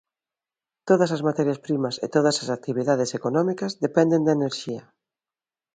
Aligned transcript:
Todas 0.89 1.09
as 1.15 1.25
materias 1.27 1.61
primas 1.67 1.95
e 2.05 2.07
todas 2.15 2.35
as 2.43 2.49
actividades 2.57 3.09
económicas 3.19 3.71
dependen 3.85 4.21
da 4.23 4.35
enerxía. 4.39 4.83